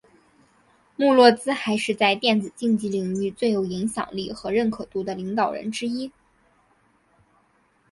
[0.95, 6.11] 穆洛兹还是在电子竞技领域最有影响力和认可度的领导人之一。